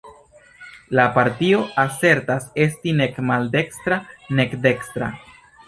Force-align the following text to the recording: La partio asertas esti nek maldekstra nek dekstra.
La 0.99 1.03
partio 1.17 1.59
asertas 1.83 2.49
esti 2.65 2.95
nek 3.03 3.21
maldekstra 3.29 4.01
nek 4.41 4.59
dekstra. 4.69 5.15